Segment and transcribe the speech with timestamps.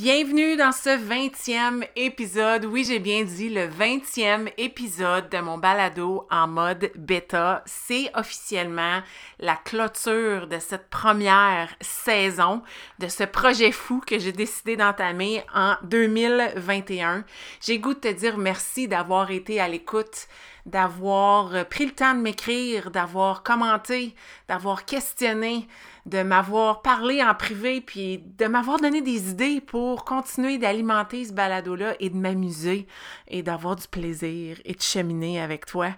[0.00, 2.64] Bienvenue dans ce 20e épisode.
[2.66, 7.64] Oui, j'ai bien dit le 20e épisode de mon balado en mode bêta.
[7.66, 9.00] C'est officiellement
[9.40, 12.62] la clôture de cette première saison
[13.00, 17.24] de ce projet fou que j'ai décidé d'entamer en 2021.
[17.60, 20.28] J'ai goût de te dire merci d'avoir été à l'écoute
[20.68, 24.14] d'avoir pris le temps de m'écrire, d'avoir commenté,
[24.48, 25.66] d'avoir questionné,
[26.08, 31.32] de m'avoir parlé en privé, puis de m'avoir donné des idées pour continuer d'alimenter ce
[31.32, 32.86] balado-là et de m'amuser
[33.28, 35.90] et d'avoir du plaisir et de cheminer avec toi.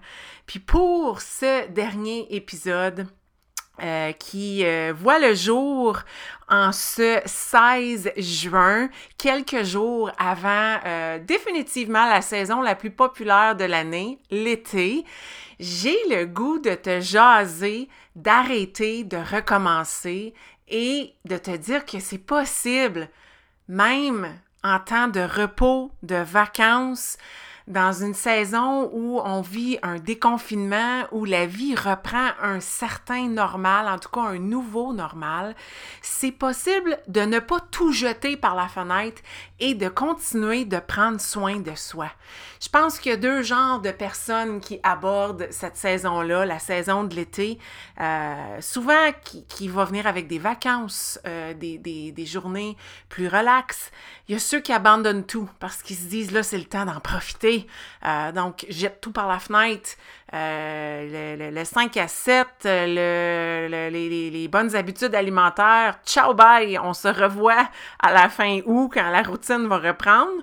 [0.45, 3.07] Puis pour ce dernier épisode,
[3.81, 5.97] euh, qui euh, voit le jour
[6.49, 13.63] en ce 16 juin, quelques jours avant euh, définitivement la saison la plus populaire de
[13.63, 15.03] l'année, l'été.
[15.59, 20.33] J'ai le goût de te jaser, d'arrêter, de recommencer
[20.67, 23.09] et de te dire que c'est possible,
[23.67, 24.27] même
[24.63, 27.17] en temps de repos, de vacances,
[27.67, 33.87] dans une saison où on vit un déconfinement, où la vie reprend un certain normal,
[33.87, 35.55] en tout cas un nouveau normal,
[36.01, 39.21] c'est possible de ne pas tout jeter par la fenêtre
[39.59, 42.09] et de continuer de prendre soin de soi.
[42.61, 47.03] Je pense qu'il y a deux genres de personnes qui abordent cette saison-là, la saison
[47.03, 47.57] de l'été,
[47.99, 52.77] euh, souvent qui, qui, va venir avec des vacances, euh, des, des, des journées
[53.09, 53.91] plus relaxes.
[54.27, 56.85] Il y a ceux qui abandonnent tout parce qu'ils se disent là, c'est le temps
[56.85, 57.50] d'en profiter
[58.05, 59.91] euh, donc, jette tout par la fenêtre.
[60.33, 65.99] Euh, le, 5 à 7, le, les, bonnes habitudes alimentaires.
[66.05, 66.77] Ciao, bye!
[66.79, 67.69] On se revoit
[67.99, 70.41] à la fin août quand la routine va reprendre.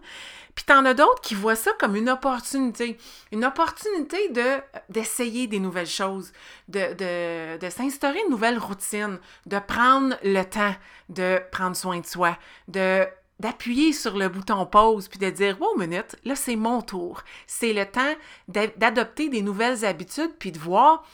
[0.54, 2.98] Puis t'en as d'autres qui voient ça comme une opportunité.
[3.30, 6.32] Une opportunité de, d'essayer des nouvelles choses,
[6.66, 10.74] de, de, de s'instaurer une nouvelle routine, de prendre le temps
[11.08, 12.36] de prendre soin de soi,
[12.68, 13.06] de
[13.40, 17.72] d'appuyer sur le bouton pause puis de dire wow minute là c'est mon tour c'est
[17.72, 18.14] le temps
[18.48, 21.04] d'adopter des nouvelles habitudes puis de voir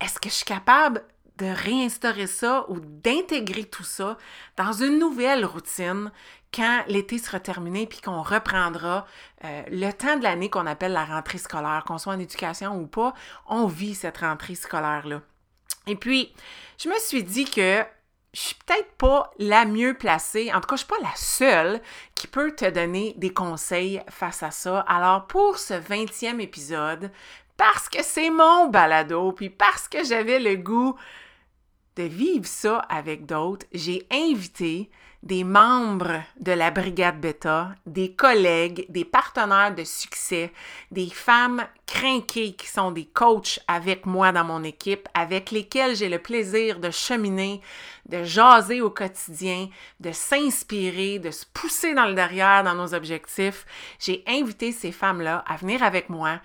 [0.00, 1.02] est-ce que je suis capable
[1.38, 4.18] de réinstaurer ça ou d'intégrer tout ça
[4.56, 6.10] dans une nouvelle routine
[6.52, 9.06] quand l'été sera terminé puis qu'on reprendra
[9.44, 12.86] euh, le temps de l'année qu'on appelle la rentrée scolaire, qu'on soit en éducation ou
[12.86, 13.14] pas,
[13.46, 15.20] on vit cette rentrée scolaire-là.
[15.86, 16.32] Et puis,
[16.78, 17.84] je me suis dit que
[18.38, 21.80] je suis peut-être pas la mieux placée, en tout cas, je suis pas la seule
[22.14, 24.80] qui peut te donner des conseils face à ça.
[24.80, 27.10] Alors, pour ce 20e épisode,
[27.56, 30.94] parce que c'est mon balado, puis parce que j'avais le goût
[31.96, 34.88] de vivre ça avec d'autres, j'ai invité
[35.22, 40.52] des membres de la Brigade Beta, des collègues, des partenaires de succès,
[40.92, 46.08] des femmes crinquées qui sont des coachs avec moi dans mon équipe, avec lesquelles j'ai
[46.08, 47.60] le plaisir de cheminer,
[48.08, 49.68] de jaser au quotidien,
[49.98, 53.66] de s'inspirer, de se pousser dans le derrière dans nos objectifs.
[53.98, 56.40] J'ai invité ces femmes-là à venir avec moi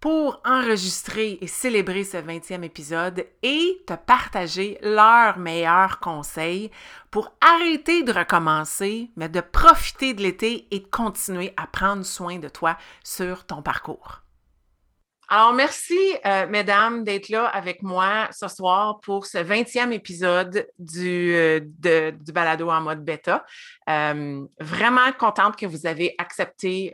[0.00, 6.70] pour enregistrer et célébrer ce 20e épisode et te partager leurs meilleurs conseils
[7.10, 12.38] pour arrêter de recommencer, mais de profiter de l'été et de continuer à prendre soin
[12.38, 14.22] de toi sur ton parcours.
[15.32, 15.96] Alors, merci,
[16.26, 22.32] euh, mesdames, d'être là avec moi ce soir pour ce 20e épisode du, euh, du
[22.32, 23.44] balado en mode bêta.
[23.88, 26.90] Euh, vraiment contente que vous avez accepté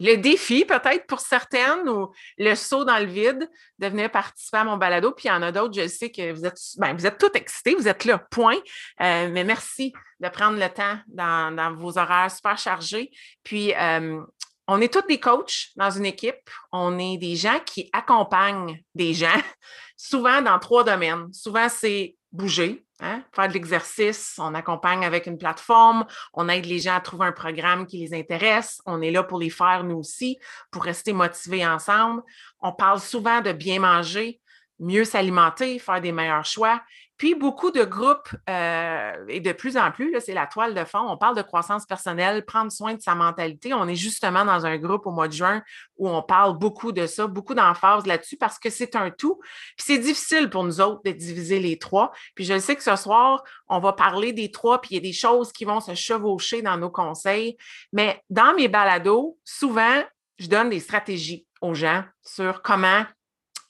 [0.00, 3.48] le défi, peut-être pour certaines, ou le saut dans le vide
[3.78, 5.12] de venir participer à mon balado.
[5.12, 7.36] Puis il y en a d'autres, je sais que vous êtes, ben, vous êtes toutes
[7.36, 8.58] excités, vous êtes là, point.
[9.00, 13.10] Euh, mais merci de prendre le temps dans, vos horaires super chargés.
[13.42, 14.20] Puis euh,
[14.68, 16.50] on est tous des coachs dans une équipe.
[16.72, 19.40] On est des gens qui accompagnent des gens,
[19.96, 21.32] souvent dans trois domaines.
[21.32, 23.22] Souvent, c'est bouger, Hein?
[23.34, 27.32] Faire de l'exercice, on accompagne avec une plateforme, on aide les gens à trouver un
[27.32, 30.38] programme qui les intéresse, on est là pour les faire nous aussi,
[30.70, 32.22] pour rester motivés ensemble.
[32.60, 34.40] On parle souvent de bien manger,
[34.78, 36.80] mieux s'alimenter, faire des meilleurs choix.
[37.16, 41.00] Puis beaucoup de groupes, euh, et de plus en plus, c'est la toile de fond,
[41.08, 43.72] on parle de croissance personnelle, prendre soin de sa mentalité.
[43.72, 45.62] On est justement dans un groupe au mois de juin
[45.96, 49.40] où on parle beaucoup de ça, beaucoup d'emphase là-dessus parce que c'est un tout.
[49.76, 52.12] Puis c'est difficile pour nous autres de diviser les trois.
[52.34, 55.02] Puis je sais que ce soir, on va parler des trois, puis il y a
[55.02, 57.56] des choses qui vont se chevaucher dans nos conseils.
[57.92, 60.02] Mais dans mes balados, souvent,
[60.38, 63.04] je donne des stratégies aux gens sur comment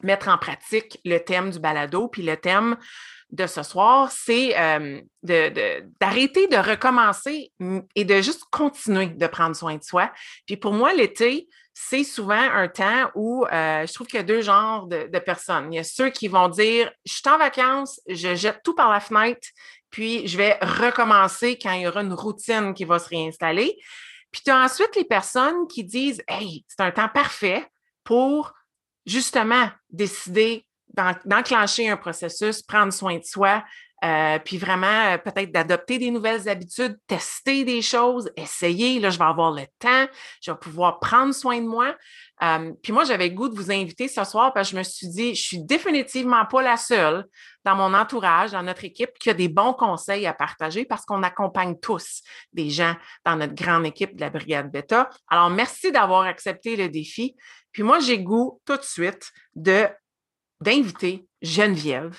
[0.03, 2.09] mettre en pratique le thème du balado.
[2.09, 2.77] Puis le thème
[3.31, 7.53] de ce soir, c'est euh, d'arrêter de, recommencer
[7.95, 10.13] et de juste continuer de prendre soin de soi.
[10.47, 14.25] Puis pour moi, l'été, c'est souvent un temps où euh, je trouve qu'il y a
[14.25, 15.73] deux genres de, de, personnes.
[15.73, 18.91] Il y a ceux qui vont dire Je suis en vacances, je jette tout par
[18.91, 19.49] la fenêtre,
[19.91, 23.77] puis je vais recommencer quand il y aura une routine qui va se réinstaller.
[24.31, 27.67] Puis tu as ensuite les personnes qui disent Hey, c'est un temps parfait
[28.05, 28.53] pour
[29.07, 30.67] justement décider
[31.25, 33.63] d'enclencher un processus, prendre soin de soi,
[34.05, 39.01] euh, puis vraiment euh, peut-être d'adopter des nouvelles habitudes, tester des choses, essayer.
[39.01, 40.07] Là, je vais avoir le temps,
[40.43, 41.95] je vais pouvoir prendre soin de moi.
[42.39, 45.35] Puis moi, j'avais goût de vous inviter ce soir parce que je me suis dit,
[45.35, 47.25] je suis définitivement pas la seule
[47.65, 51.23] dans mon entourage, dans notre équipe, qui a des bons conseils à partager parce qu'on
[51.23, 52.23] accompagne tous
[52.53, 52.95] des gens
[53.25, 55.09] dans notre grande équipe de la Brigade Beta.
[55.29, 57.35] Alors, merci d'avoir accepté le défi.
[57.73, 59.87] Puis moi, j'ai goût tout de suite de
[60.61, 62.19] d'inviter Geneviève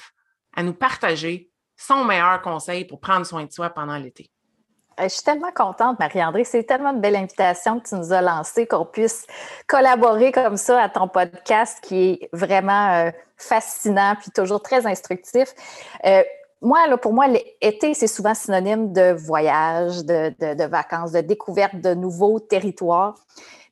[0.56, 4.30] à nous partager son meilleur conseil pour prendre soin de soi pendant l'été.
[5.00, 6.44] Euh, je suis tellement contente, Marie-André.
[6.44, 9.28] C'est tellement de belle invitation que tu nous as lancée, qu'on puisse
[9.68, 15.54] collaborer comme ça à ton podcast qui est vraiment euh, fascinant puis toujours très instructif.
[16.06, 16.24] Euh,
[16.62, 21.94] moi, là, pour moi, l'été, c'est souvent synonyme de voyage, de, vacances, de découverte de
[21.94, 23.16] nouveaux territoires.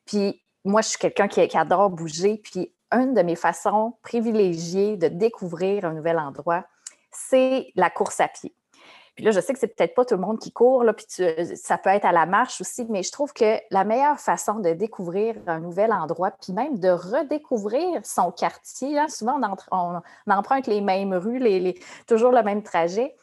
[0.05, 2.39] Puis moi, je suis quelqu'un qui, adore bouger.
[2.43, 6.63] Puis une de mes façons privilégiées de découvrir un nouvel endroit,
[7.11, 8.53] c'est la course à pied.
[9.15, 11.05] Puis là, je sais que c'est peut-être pas tout le monde qui court, là, puis
[11.55, 14.73] ça peut être à la marche aussi, mais je trouve que la meilleure façon de
[14.73, 19.39] découvrir un nouvel endroit, puis même de redécouvrir son quartier, hein, souvent
[19.71, 23.15] on, emprunte les mêmes rues, les, toujours le même trajet,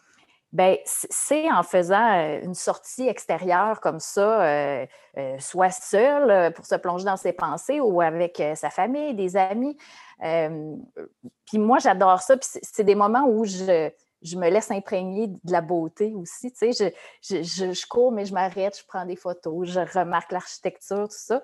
[0.53, 4.87] ben c'est en faisant euh, une sortie extérieure comme ça, euh,
[5.17, 9.77] euh, soit seul pour se plonger dans ses pensées ou avec sa famille, des amis.
[10.21, 12.37] puis moi, j'adore ça.
[12.37, 13.91] Puis c'est des moments où je,
[14.23, 16.53] je, me laisse imprégner de la beauté aussi.
[16.53, 16.93] Tu sais,
[17.23, 21.17] je, je, je cours, mais je m'arrête, je prends des photos, je remarque l'architecture, tout
[21.17, 21.43] ça.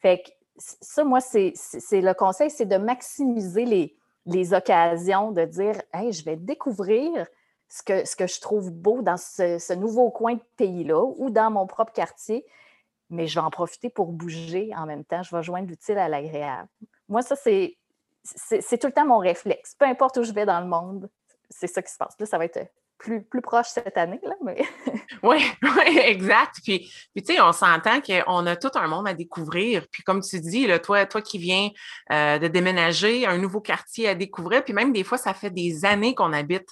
[0.00, 1.52] Fait que ça, moi, c'est
[1.92, 3.96] le conseil, c'est de maximiser les,
[4.26, 7.26] les occasions, de dire, hey, je vais découvrir
[7.68, 11.50] ce que, ce que je trouve beau dans ce, nouveau coin de pays-là ou dans
[11.50, 12.44] mon propre quartier,
[13.10, 15.22] mais je vais en profiter pour bouger en même temps.
[15.22, 16.68] Je vais joindre l'utile à l'agréable.
[17.08, 17.76] Moi, ça, c'est,
[18.22, 19.74] c'est, tout le temps mon réflexe.
[19.78, 21.08] Peu importe où je vais dans le monde,
[21.50, 22.14] c'est ça qui se passe.
[22.18, 22.58] Là, ça va être
[22.98, 24.62] plus, proche cette année, là, mais...
[25.22, 26.56] oui, oui, exact.
[26.64, 29.86] Puis, puis tu sais, on s'entend qu'on a tout un monde à découvrir.
[29.90, 31.70] Puis comme tu dis, toi qui viens
[32.12, 35.84] euh, de déménager, un nouveau quartier à découvrir, puis même des fois, ça fait des
[35.84, 36.68] années qu'on habite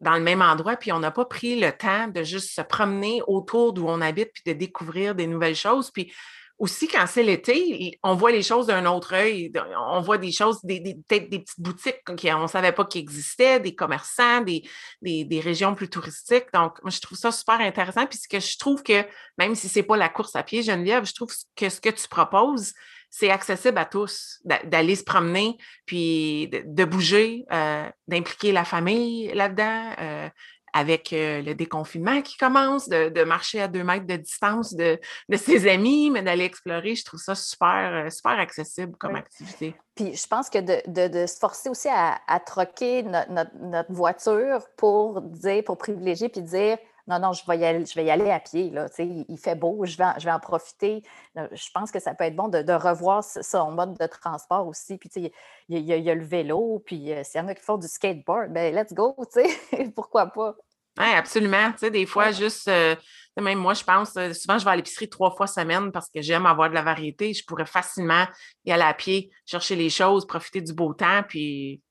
[0.00, 3.22] dans le même endroit, puis on n'a pas pris le temps de juste se promener
[3.26, 5.90] autour d'où on habite, puis de découvrir des nouvelles choses.
[5.90, 6.12] Puis
[6.58, 9.52] aussi, quand c'est l'été, on voit les choses d'un autre œil.
[9.90, 13.74] On voit des choses, peut-être des petites boutiques qu'on ne savait pas qu'ils existaient, des
[13.74, 14.62] commerçants, des,
[15.02, 16.46] des, régions plus touristiques.
[16.54, 18.06] Donc, moi, je trouve ça super intéressant.
[18.06, 19.04] Puis, ce que je trouve que,
[19.38, 21.90] même si ce n'est pas la course à pied, Geneviève, je trouve que ce que
[21.90, 22.72] tu proposes,
[23.10, 29.94] c'est accessible à tous, d'aller se promener, puis de, bouger, euh, d'impliquer la famille là-dedans,
[30.00, 30.28] euh,
[30.76, 34.98] avec euh, le déconfinement qui commence, de, marcher à deux mètres de distance de,
[35.34, 36.94] ses amis, mais d'aller explorer.
[36.94, 39.74] Je trouve ça super, super accessible comme activité.
[39.94, 45.78] Puis je pense que de, se forcer aussi à, troquer notre, voiture pour dire, pour
[45.78, 46.76] privilégier, puis dire
[47.08, 48.70] non, non, je vais y aller, je vais y aller à pied.
[48.70, 51.02] Là, il fait beau, je vais, en, je vais en profiter.
[51.38, 54.98] Euh, je pense que ça peut être bon de, revoir son mode de transport aussi.
[54.98, 55.10] Puis,
[55.68, 58.52] il y, a, le vélo, puis euh, s'il y en a qui font du skateboard,
[58.52, 59.16] ben let's go,
[59.94, 60.56] pourquoi pas?
[60.98, 61.72] Oui, absolument.
[61.72, 62.96] Tu sais, des fois, juste, euh,
[63.38, 66.46] même moi, je pense, souvent, je vais à l'épicerie trois fois semaine parce que j'aime
[66.46, 67.34] avoir de la variété.
[67.34, 68.26] Je pourrais facilement
[68.64, 71.82] y aller à pied, chercher les choses, profiter du beau temps, puis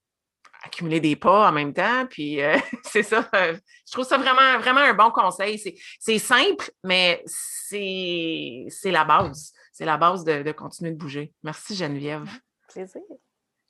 [0.65, 2.05] accumuler des pas en même temps.
[2.07, 3.29] Puis euh, c'est ça.
[3.35, 5.61] Euh, je trouve ça vraiment, vraiment un bon conseil.
[5.99, 9.53] C'est simple, mais c'est la base.
[9.71, 11.33] C'est la base de, continuer de bouger.
[11.43, 12.29] Merci, Geneviève.
[12.69, 13.01] Plaisir.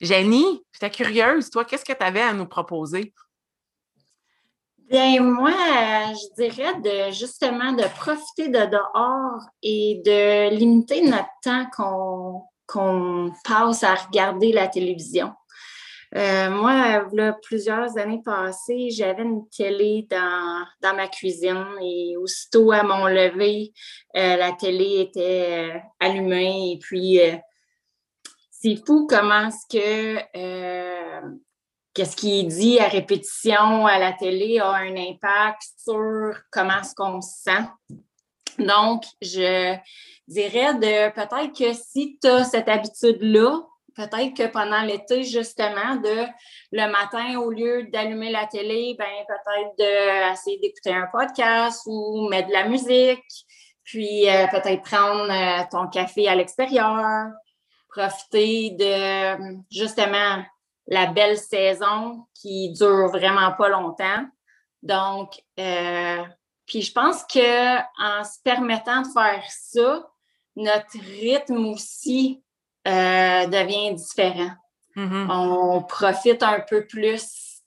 [0.00, 1.50] Jenny, j'étais curieuse.
[1.50, 3.12] Toi, qu'est-ce que tu avais à nous proposer?
[4.88, 12.46] Bien, moi, je dirais de justement de profiter de dehors et de limiter notre temps
[12.68, 15.32] qu'on passe à regarder la télévision.
[16.14, 22.84] Euh, moi, là, plusieurs années passées, j'avais une télé dans, ma cuisine et aussitôt à
[22.84, 23.72] mon lever,
[24.16, 27.18] euh, la télé était euh, allumée et puis
[28.52, 31.36] c'est fou comment ce que
[31.96, 36.94] qu'est-ce qui est dit à répétition à la télé a un impact sur comment est-ce
[36.94, 37.64] qu'on se sent.
[38.58, 39.74] Donc, je
[40.28, 43.62] dirais de peut-être que si tu as cette habitude-là,
[43.94, 46.26] peut-être que pendant l'été, justement, de
[46.72, 52.48] le matin, au lieu d'allumer la télé, ben peut-être d'essayer d'écouter un podcast ou mettre
[52.48, 53.24] de la musique,
[53.84, 57.30] puis euh, peut-être prendre euh, ton café à l'extérieur,
[57.88, 60.42] profiter de justement
[60.86, 64.26] la belle saison qui dure vraiment pas longtemps.
[64.82, 66.22] Donc, euh,
[66.66, 70.08] puis je pense que en se permettant de faire ça,
[70.54, 72.42] notre rythme aussi
[72.86, 74.52] euh, devient différent.
[74.96, 75.30] Mm-hmm.
[75.30, 77.62] On profite un peu plus.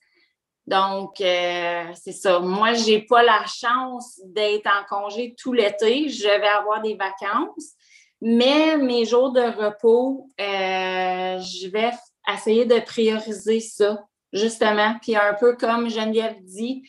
[0.66, 2.38] Donc, euh, c'est ça.
[2.38, 6.08] Moi, je n'ai pas la chance d'être en congé tout l'été.
[6.08, 7.74] Je vais avoir des vacances.
[8.20, 11.90] Mais mes jours de repos, euh, je vais
[12.34, 14.96] essayer de prioriser ça, justement.
[15.02, 16.82] Puis un peu comme Geneviève dit,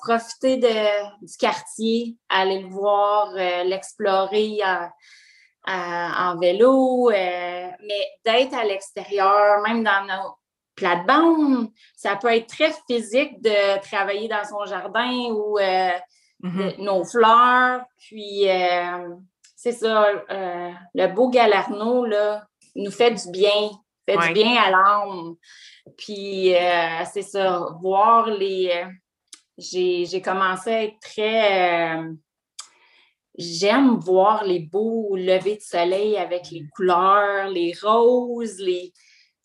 [0.00, 3.32] profiter de, du quartier, aller le voir,
[3.64, 4.60] l'explorer
[5.66, 10.34] en vélo, euh, mais d'être à l'extérieur, même dans nos
[10.74, 15.90] plates-bandes, ça peut être très physique de travailler dans son jardin ou euh,
[16.42, 16.82] mm-hmm.
[16.82, 17.82] nos fleurs.
[17.98, 19.08] Puis, euh,
[19.56, 20.06] c'est ça,
[20.94, 22.44] le beau galarno, là,
[22.76, 23.70] nous fait du bien,
[24.18, 25.34] fait du bien à l'âme.
[25.96, 26.52] Puis,
[27.12, 28.84] c'est ça, voir les...
[29.58, 31.98] J'ai commencé à être très
[33.40, 38.92] j'aime voir les beaux levées de soleil avec les couleurs, les roses, les...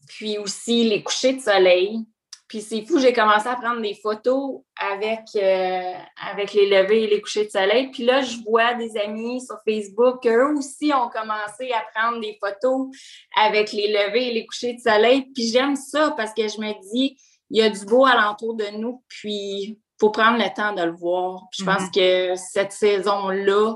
[0.08, 2.06] puis aussi les couchers de soleil.
[2.48, 5.94] Puis c'est fou, j'ai commencé à prendre des photos avec, euh,
[6.32, 7.90] avec les levées et les couchers de soleil.
[7.90, 12.38] Puis là, je vois des amis sur Facebook, eux aussi ont commencé à prendre des
[12.40, 12.88] photos
[13.36, 15.26] avec les levées et les couchers de soleil.
[15.34, 17.18] Puis j'aime ça parce que je me dis,
[17.50, 19.04] il y a du beau alentour de nous.
[19.08, 21.48] Puis faut prendre le temps de le voir.
[21.52, 22.36] je pense mm-hmm.
[22.36, 23.76] que cette saison-là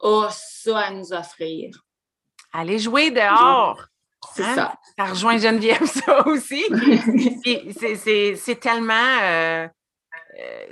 [0.00, 1.84] a ça à nous offrir.
[2.52, 3.86] Allez jouer dehors.
[4.34, 4.54] C'est hein?
[4.54, 4.74] ça.
[4.98, 6.64] Ça rejoint Geneviève, ça aussi.
[7.44, 9.18] c'est tellement.
[9.22, 9.68] Euh,
[10.36, 10.66] euh,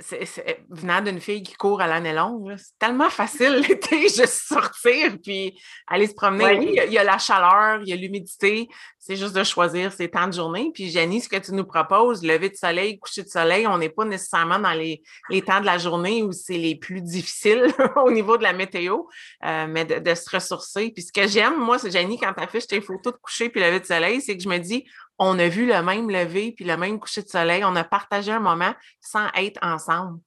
[0.69, 5.57] venant d'une fille qui court à l'année longue, c'est tellement facile l'été, juste sortir puis
[5.87, 6.59] aller se promener.
[6.59, 8.67] Oui, il y, a la chaleur, il y a l'humidité,
[8.99, 10.71] c'est juste de choisir ses temps de journée.
[10.73, 13.89] Puis Jenny, ce que tu nous proposes, lever de soleil, coucher de soleil, on n'est
[13.89, 15.01] pas nécessairement dans les,
[15.45, 17.67] temps de la journée où c'est les plus difficiles
[18.03, 19.03] au niveau de la météo,
[19.45, 20.91] euh, mais de, se ressourcer.
[20.91, 23.61] Puis ce que j'aime, moi, c'est Jenny, quand tu affiches tes photos de coucher puis
[23.61, 24.85] lever de soleil, c'est que je me dis,
[25.19, 27.63] on a vu le même lever puis le même coucher de soleil.
[27.63, 30.19] On a partagé un moment sans être ensemble.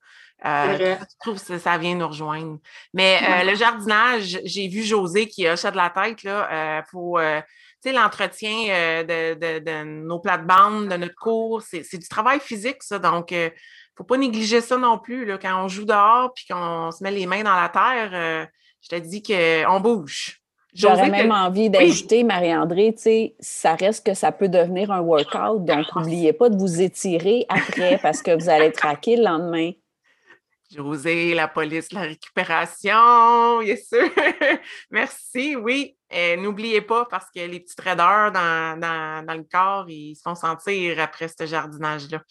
[0.45, 2.59] Euh, je trouve que ça vient nous rejoindre.
[2.93, 7.19] Mais euh, le jardinage, j'ai vu José qui hochait de la tête là, euh, pour
[7.85, 11.63] l'entretien de, nos plates-bandes, de notre cours.
[11.63, 12.99] C'est du travail physique, ça.
[12.99, 13.51] Donc, il ne
[13.97, 15.25] faut pas négliger ça non plus.
[15.25, 18.49] Là, quand on joue dehors puis qu'on se met les mains dans la terre,
[18.83, 20.41] je te dis qu'on bouge.
[20.77, 25.65] J'aurais même envie d'ajouter, Marie-André, tu sais, ça reste que ça peut devenir un workout,
[25.65, 29.73] donc n'oubliez pas de vous étirer après parce que vous allez craquer le lendemain.
[30.71, 34.11] José, la police, la récupération, bien sûr.
[34.91, 35.97] Merci, oui.
[36.39, 41.01] N'oubliez pas parce que les petites raideurs dans, dans, le corps, ils se font sentir
[41.01, 42.23] après ce jardinage-là.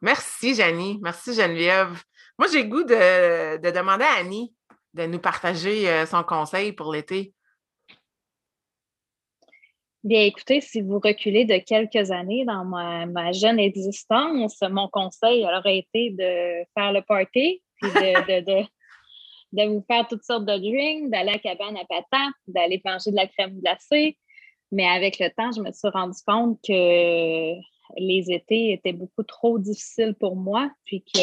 [0.00, 0.98] Merci, Janie.
[1.02, 2.02] Merci, Geneviève.
[2.38, 4.54] Moi, j'ai goût de, de, demander à Annie
[4.94, 7.34] de nous partager euh, son conseil pour l'été.
[10.02, 15.78] Bien, écoutez, si vous reculez de quelques années dans ma, jeune existence, mon conseil aurait
[15.78, 18.64] été de faire le party, puis de,
[19.52, 23.10] de, vous faire toutes sortes de drinks, d'aller à la cabane à patins, d'aller manger
[23.10, 24.16] de la crème glacée.
[24.72, 27.52] Mais avec le temps, je me suis rendu compte que
[27.98, 31.20] les étés étaient beaucoup trop difficiles pour moi, puis que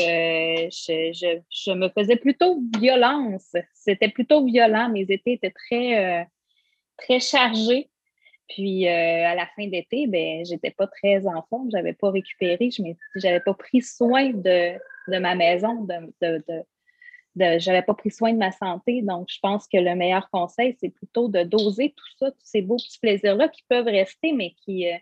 [0.70, 3.56] je, je me faisais plutôt violence.
[3.74, 4.90] C'était plutôt violent.
[4.90, 6.24] Mes étés étaient très, euh,
[6.98, 7.90] très chargés.
[8.50, 12.70] Puis euh, à la fin d'été, ben, j'étais pas très en forme, j'avais pas récupéré,
[12.72, 12.84] je
[13.24, 14.78] n'avais pas pris soin de,
[15.20, 19.02] ma maison, de, de, j'avais pas pris soin de ma santé.
[19.02, 22.62] Donc, je pense que le meilleur conseil, c'est plutôt de doser tout ça, tous ces
[22.62, 24.98] beaux petits plaisirs-là qui peuvent rester, mais qui, euh,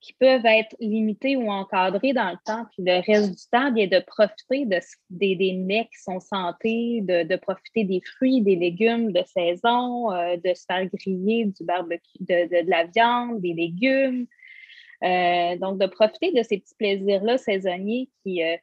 [0.00, 2.64] qui peuvent être limités ou encadrés dans le temps.
[2.72, 4.78] Puis le reste du temps, bien, de profiter de,
[5.10, 10.36] des, des mets qui sont santé, de, profiter des fruits, des légumes de saison, euh,
[10.36, 14.26] de se faire griller du barbecue, de, de, la viande, des légumes.
[15.02, 18.56] Euh, donc, de profiter de ces petits plaisirs-là saisonniers qui, euh,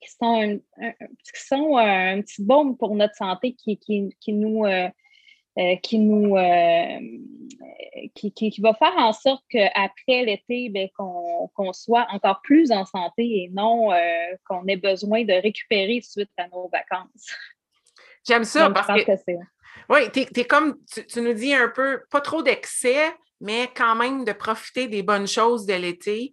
[0.00, 4.64] qui sont, un, qui sont un petit baume pour notre santé, qui, qui, qui nous,
[5.82, 6.36] qui, nous
[8.14, 13.22] qui, qui, va faire en sorte qu'après l'été, ben, qu'on soit encore plus en santé
[13.22, 13.90] et non
[14.46, 17.30] qu'on ait besoin de récupérer suite à nos vacances.
[18.26, 19.32] J'aime ça parce que,
[19.88, 20.78] oui, comme
[21.08, 25.26] tu, nous dis un peu, pas trop d'excès, mais quand même de profiter des bonnes
[25.26, 26.32] choses de l'été.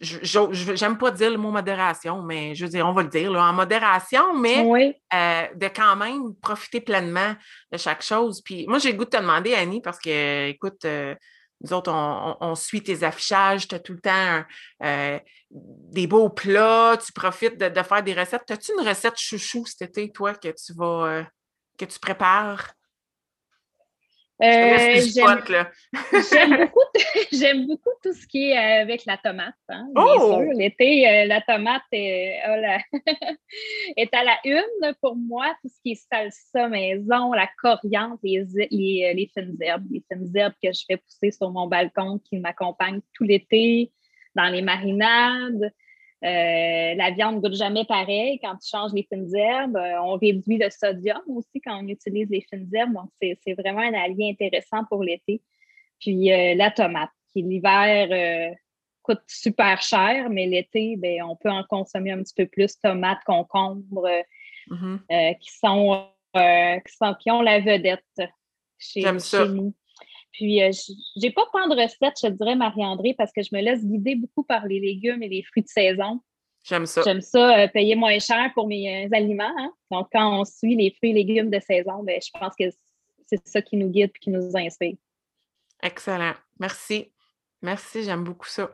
[0.00, 3.32] Euh, j'aime pas dire le mot modération, mais je veux dire, on va le dire,
[3.32, 7.34] en modération, mais euh, de quand même profiter pleinement
[7.72, 8.40] de chaque chose.
[8.42, 11.14] Puis moi, j'ai le goût de te demander, Annie, parce que, écoute, euh,
[11.62, 14.44] nous autres, on, suit tes affichages, tu as tout le temps
[15.50, 18.48] des beaux plats, tu profites de, de faire des recettes.
[18.48, 21.24] As-tu une recette chouchou cet été, toi, que tu vas
[21.76, 22.74] que tu prépares?
[24.40, 25.00] Euh,
[26.22, 26.80] j'aime beaucoup,
[27.66, 29.54] beaucoup, tout ce qui est euh, avec la tomate.
[29.68, 30.40] Hein, oh!
[30.54, 32.38] L'été, euh, la tomate est,
[33.96, 35.46] est, à la une pour moi.
[35.60, 40.30] Tout ce qui est salsa maison, la coriandre, les, les, les, fines herbes, les fines
[40.36, 43.92] herbes que je fais pousser sur mon balcon qui m'accompagnent tout l'été
[44.36, 45.72] dans les marinades.
[46.24, 49.76] Euh, la viande ne goûte jamais pareil quand tu changes les fines herbes.
[49.76, 52.94] Euh, on réduit le sodium aussi quand on utilise les fines herbes.
[52.94, 55.40] Donc, c'est vraiment un allié intéressant pour l'été.
[56.00, 58.56] Puis euh, la tomate, qui l'hiver
[59.02, 62.78] coûte super cher, mais l'été, ben, on peut en consommer un petit peu plus.
[62.80, 64.08] Tomates, concombres,
[64.68, 65.38] mm-hmm.
[65.38, 68.02] qui, sont, qui, sont, qui ont la vedette
[68.76, 69.72] chez, chez nous.
[70.32, 73.60] Puis, euh, je n'ai pas tant de recettes, je dirais, Marie-André, parce que je me
[73.60, 76.20] laisse guider beaucoup par les légumes et les fruits de saison.
[76.64, 77.02] J'aime ça.
[77.02, 79.52] J'aime ça, euh, payer moins cher pour mes euh, aliments.
[79.58, 79.72] Hein.
[79.90, 82.64] Donc, quand on suit les fruits et légumes de saison, ben, je pense que
[83.26, 84.96] c'est ça qui nous guide et qui nous inspire.
[85.82, 86.34] Excellent.
[86.58, 87.12] Merci.
[87.62, 88.70] Merci, j'aime beaucoup ça.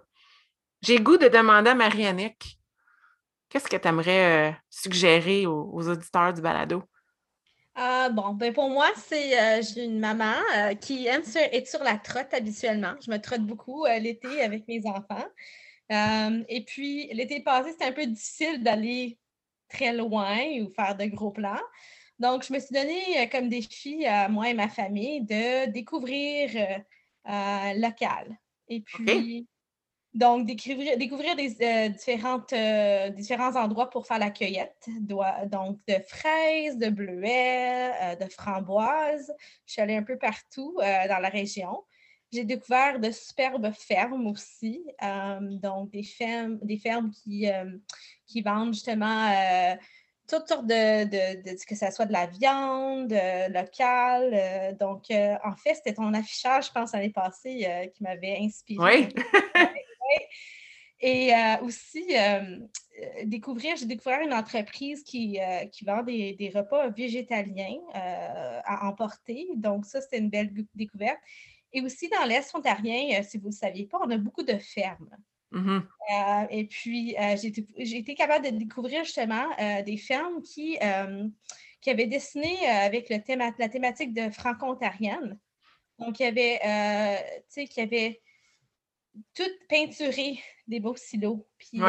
[0.83, 2.59] J'ai goût de demander à Marie-Annick,
[3.49, 6.83] qu'est-ce que tu aimerais suggérer aux auditeurs du balado?
[7.77, 11.83] Ah, bon, ben pour moi, c'est euh, j'ai une maman euh, qui aime être sur
[11.83, 12.95] la trotte habituellement.
[13.05, 15.25] Je me trotte beaucoup euh, l'été avec mes enfants.
[15.91, 19.19] et puis, l'été passé, c'était un peu difficile d'aller
[19.69, 21.59] très loin ou faire de gros plans.
[22.21, 26.51] Donc, je me suis donné comme défi à moi et ma famille de découvrir
[27.77, 28.39] local.
[28.69, 29.49] Et puis,
[30.15, 34.89] donc, découvrir, découvrir des, euh, différentes, euh, différents endroits pour faire la cueillette.
[35.01, 39.35] Donc, de fraises, de bleuets, euh, de framboises.
[39.67, 41.83] Je suis allée un peu partout dans la région.
[42.33, 44.85] J'ai découvert de superbes fermes aussi.
[45.41, 47.49] donc, des fermes, des fermes qui,
[48.27, 49.31] qui vendent justement
[50.27, 53.15] toutes sortes de, de, que ce soit de la viande
[53.53, 54.77] locale.
[54.79, 58.85] donc, en fait, c'était ton affichage, je pense, l'année passée, qui m'avait inspiré.
[58.85, 59.09] Oui.
[61.01, 62.59] Et euh, aussi, euh,
[63.03, 65.39] euh, découvrir, j'ai découvert une entreprise qui,
[65.71, 69.49] qui vend des, repas végétaliens à emporter.
[69.57, 71.19] Donc, ça, c'est une belle découverte.
[71.75, 74.57] Et aussi, dans l'Est ontarien, si vous ne le saviez pas, on a beaucoup de
[74.57, 75.11] fermes.
[75.53, 76.47] Mm-hmm.
[76.51, 77.15] et puis,
[77.79, 79.47] j'ai été capable de découvrir justement
[79.85, 80.79] des fermes qui,
[81.81, 83.19] qui avaient dessiné avec le
[83.59, 85.39] la thématique de franco-ontarienne.
[85.99, 88.23] Donc, il y avait, tu sais, qui avait
[89.35, 91.47] tout peinturé des beaux silos.
[91.59, 91.81] Puis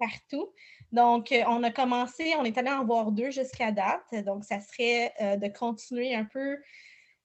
[0.00, 0.52] partout.
[0.92, 4.24] Donc, euh, on a commencé, on est allé en voir deux jusqu'à date.
[4.24, 6.56] Donc, ça serait euh, de continuer un peu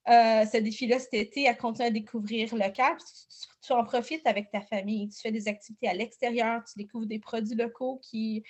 [0.07, 3.03] euh, ce défi-là cet été à continuer à découvrir le cadre.
[3.65, 5.09] Tu, en profites avec ta famille.
[5.09, 8.43] Tu fais des activités à l'extérieur, tu découvres des produits locaux qui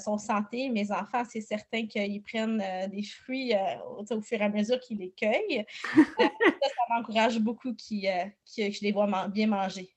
[0.00, 0.68] sont santé.
[0.68, 3.54] Mes enfants, c'est certain qu'ils prennent des fruits
[3.98, 5.64] au, fur et à mesure qu'ils les cueillent.
[5.96, 6.28] ça,
[6.62, 9.92] ça m'encourage beaucoup que je les vois bien manger.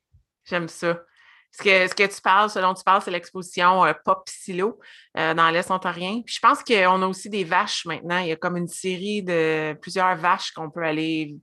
[0.46, 1.00] J'aime ça.
[1.52, 4.78] Ce que, ce que tu parles, ce dont tu parles, c'est l'exposition euh, Pop Silo
[5.18, 6.22] euh, dans l'Est ontarien.
[6.26, 8.18] Puis je pense qu'on a aussi des vaches maintenant.
[8.18, 11.38] Il y a comme une série de plusieurs vaches qu'on peut aller,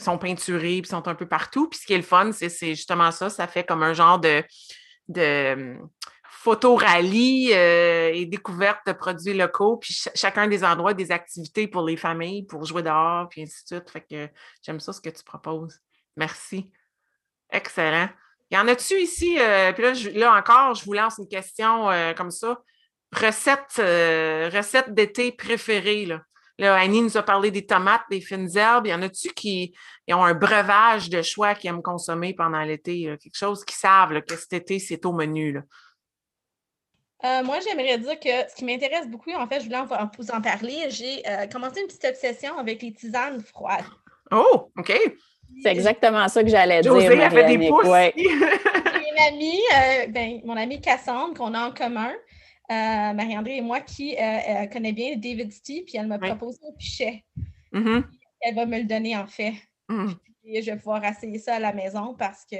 [0.00, 1.68] sont peinturées, puis sont un peu partout.
[1.68, 3.30] Puis ce qui est le fun, c'est justement ça.
[3.30, 4.42] Ça fait comme un genre de,
[5.06, 5.78] de
[6.42, 11.82] photo rallye euh, et découverte de produits locaux, puis chacun des endroits, des activités pour
[11.86, 13.90] les familles, pour jouer dehors, puis ainsi de suite.
[13.90, 14.28] Fait que
[14.60, 15.78] j'aime ça ce que tu proposes.
[16.16, 16.68] Merci.
[17.48, 18.08] Excellent.
[18.52, 19.38] Y en a-tu ici?
[19.40, 22.60] Euh, puis là, là, encore, je vous lance une question euh, comme ça.
[23.10, 26.04] Recette, euh, recette d'été préférée.
[26.04, 26.20] Là.
[26.58, 26.74] là.
[26.74, 28.86] Annie nous a parlé des tomates, des fines herbes.
[28.86, 29.74] Y en a-tu qui
[30.10, 33.04] ont un breuvage de choix qu'ils aiment consommer pendant l'été?
[33.22, 35.52] Quelque chose qu'ils savent que cet été, c'est au menu.
[37.22, 37.42] Là.
[37.42, 39.82] moi, j'aimerais dire que ce qui m'intéresse beaucoup, en fait, je voulais
[40.18, 40.90] vous en parler.
[40.90, 43.86] J'ai commencé une petite obsession avec les tisanes froides.
[44.30, 44.92] Oh, OK.
[45.62, 46.92] C'est exactement ça que j'allais dire.
[46.92, 47.86] José a fait des pouces.
[47.88, 48.12] ouais.
[48.16, 52.10] Une amie, euh, ben, mon amie Cassandre, qu'on a en commun,
[52.70, 56.58] euh, Marie-André et moi, qui euh, euh, connaît bien David Stee, puis elle m'a proposé
[56.68, 57.24] un pichet.
[57.72, 58.04] Mhm,
[58.40, 59.54] Elle va me le donner en fait.
[60.44, 62.56] Et je vais pouvoir essayer ça à la maison parce que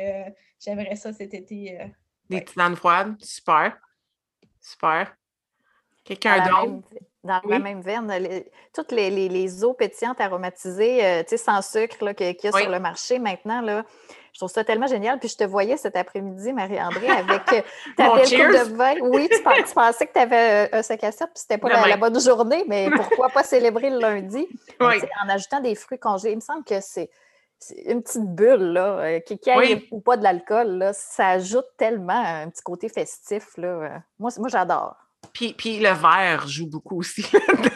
[0.62, 1.80] j'aimerais ça cet été.
[1.80, 1.84] euh.
[2.30, 2.44] Des Ouais.
[2.44, 3.16] tisanes froides.
[3.20, 3.76] Super.
[4.60, 5.16] Super.
[6.04, 6.88] Quelqu'un d'autre?
[7.24, 7.52] Dans Oui.
[7.52, 11.62] la même veine, les- toutes les, les- les eaux pétillantes aromatisées, euh, tu sais, sans
[11.62, 12.62] sucre là, qu'il y a Oui.
[12.62, 13.84] sur le marché maintenant, là,
[14.32, 15.18] je trouve ça tellement génial.
[15.20, 17.60] Puis je te voyais cet après-midi, Marie-André, avec euh,
[17.96, 18.38] ta Mon belle coupe
[18.70, 18.94] de vin.
[19.02, 21.86] Oui, tu, pen- tu pensais que tu avais un sac à puis c'était pas la,
[21.86, 24.48] la bonne journée, mais pourquoi pas célébrer le lundi?
[24.80, 24.94] Oui.
[25.24, 27.08] En ajoutant des fruits congelés, il me semble que c'est
[27.86, 29.86] une petite bulle, là, euh, qui qui Oui.
[29.92, 33.56] ou pas de l'alcool, là, ça ajoute tellement un petit côté festif.
[33.58, 33.68] Là.
[33.68, 34.96] Euh, Moi, moi j'adore.
[35.32, 37.24] Puis, puis le verre joue beaucoup aussi.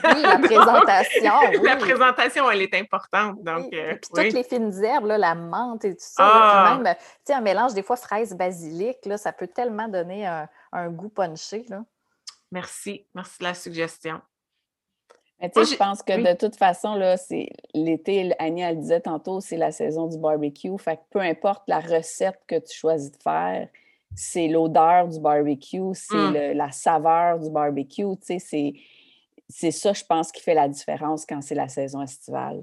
[0.07, 1.33] Oui, la présentation.
[1.65, 1.81] La oui.
[1.81, 3.43] présentation, elle est importante.
[3.43, 4.25] Donc, Oui, euh, puis oui.
[4.25, 6.23] toutes les fines herbes, là, la menthe et tout ça.
[6.23, 6.75] là, Ah!
[6.75, 10.49] puis même, tu sais, un mélange des fois fraise-basilic, là, ça peut tellement donner un,
[10.73, 11.65] un goût punché.
[11.69, 11.83] Là.
[12.53, 13.05] Merci.
[13.15, 14.21] Merci de la suggestion.
[15.41, 16.23] Mais tu Moi, je pense que oui.
[16.23, 20.19] de toute façon, là, c'est l'été, Annie, elle le disait tantôt, c'est la saison du
[20.19, 20.71] barbecue.
[20.79, 23.69] Fait que peu importe la recette que tu choisis de faire,
[24.17, 26.33] c'est l'odeur du barbecue, c'est Mm.
[26.33, 28.17] le- la saveur du barbecue.
[28.21, 28.73] Tu sais, c'est,
[29.49, 32.63] c'est ça, je pense, qui fait la différence quand c'est la saison estivale.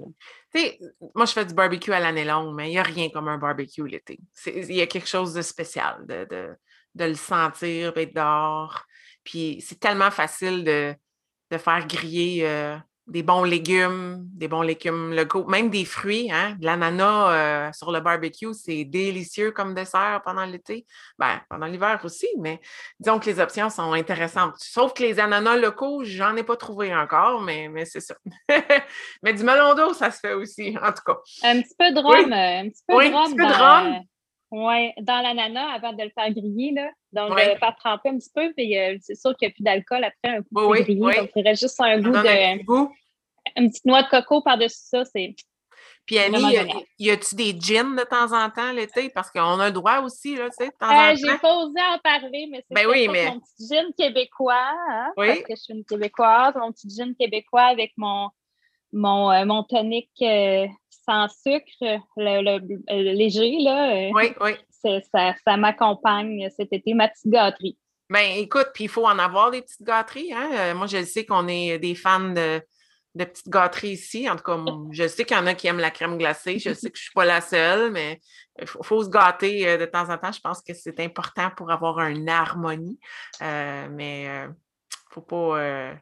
[0.54, 0.78] Tu sais,
[1.14, 3.38] moi, je fais du barbecue à l'année longue, mais il n'y a rien comme un
[3.38, 4.18] barbecue l'été.
[4.46, 6.56] Il y a quelque chose de spécial, de, de,
[6.94, 8.84] de le sentir, d'être dehors.
[9.22, 10.94] Puis c'est tellement facile de,
[11.50, 16.30] de faire griller euh, des bons légumes, des bons légumes locaux, même des fruits.
[16.32, 16.56] Hein?
[16.58, 20.86] De l'ananas euh, sur le barbecue, c'est délicieux comme dessert pendant l'été.
[21.18, 22.60] Ben, pendant l'hiver aussi, mais
[22.98, 24.54] disons que les options sont intéressantes.
[24.58, 28.14] Sauf que les ananas locaux, j'en ai pas trouvé encore, mais, mais c'est ça.
[29.22, 31.18] mais du melon d'eau, ça se fait aussi, en tout cas.
[31.42, 33.52] Un petit peu de rhum, un petit peu Oui, de un rhum petit peu de
[33.52, 34.04] rhum.
[34.54, 36.72] Euh, ouais, dans l'ananas avant de le faire griller.
[36.72, 36.90] Là.
[37.12, 37.44] Donc, Oui.
[37.44, 39.62] de le faire tremper un petit peu, puis euh, c'est sûr qu'il n'y a plus
[39.62, 41.00] d'alcool après un coup Oui, de oui, grillé.
[41.02, 41.16] oui.
[41.16, 42.58] Donc, il reste juste un goût donne un de.
[42.58, 42.92] petit goût.
[43.56, 45.34] Une petite noix de coco par-dessus ça, c'est.
[46.06, 46.54] Puis Annie,
[46.98, 49.08] y a-tu des gins de temps en temps l'été?
[49.08, 51.38] Parce qu'on a le droit aussi, là, tu sais, de temps Euh, en J'ai temps.
[51.38, 54.54] pas osé en parler, mais c'est Ben oui, mais- mon petit gin québécois,
[54.90, 55.28] hein, Oui.
[55.28, 58.28] parce que je suis une québécoise, mon petit gin québécois avec mon,
[58.92, 60.66] mon, euh, mon tonic euh,
[61.04, 64.52] sans sucre, le, le- le léger, là, euh, Oui, oui.
[65.12, 67.78] ça, ça m'accompagne cet été, ma petite gâterie.
[68.10, 70.32] Ben écoute, puis il faut en avoir des petites gâteries.
[70.32, 70.50] Hein?
[70.52, 72.60] Euh, moi, je sais qu'on est des fans de,
[73.14, 74.28] de petites gâteries ici.
[74.28, 74.58] En tout cas,
[74.92, 76.58] je sais qu'il y en a qui aiment la crème glacée.
[76.58, 78.20] Je sais que je ne suis pas la seule, mais
[78.60, 80.32] il faut, faut se gâter euh, de temps en temps.
[80.32, 82.98] Je pense que c'est important pour avoir une harmonie.
[83.40, 84.54] Euh, mais il ne
[85.10, 85.94] faut pas, euh,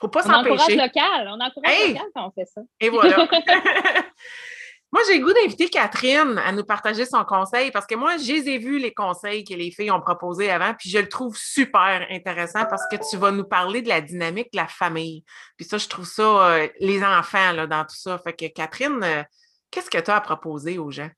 [0.00, 0.76] faut pas On encourage s'empêcher.
[0.76, 1.88] local, on encourage Hey!
[1.94, 2.60] local quand on fait ça.
[2.80, 3.16] Et voilà.
[4.92, 8.32] moi, j'ai le goût d'inviter Catherine à nous partager son conseil parce que moi, je
[8.32, 11.36] les ai vus, les conseils que les filles ont proposés avant, puis je le trouve
[11.36, 15.24] super intéressant parce que tu vas nous parler de la dynamique de la famille.
[15.56, 18.18] Puis ça, je trouve ça, euh, les enfants, là, dans tout ça.
[18.18, 19.22] Fait que Catherine, euh,
[19.70, 21.10] qu'est-ce que tu as à proposer aux gens?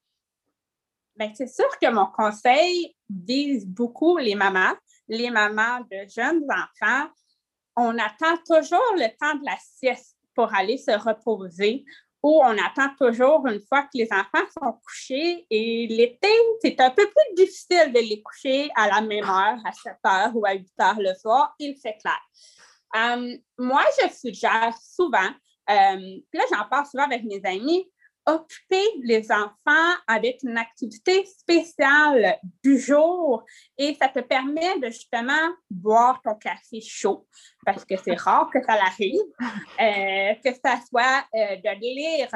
[1.17, 4.75] Bien, c'est sûr que mon conseil vise beaucoup les mamans,
[5.07, 7.09] les mamans de jeunes enfants.
[7.77, 11.85] On attend toujours le temps de la sieste pour aller se reposer
[12.23, 16.29] ou on attend toujours une fois que les enfants sont couchés et l'été,
[16.61, 20.37] c'est un peu plus difficile de les coucher à la même heure, à 7 heures
[20.37, 22.21] ou à 8 heures le soir, il fait clair.
[22.97, 25.31] Euh, moi, je suggère souvent,
[25.71, 27.91] euh, là, j'en parle souvent avec mes amis,
[28.35, 33.45] occuper les enfants avec une activité spéciale du jour
[33.79, 37.27] et ça te permet de justement boire ton café chaud
[37.65, 39.21] parce que c'est rare que ça l'arrive,
[39.81, 42.29] euh, que ça soit euh, de lire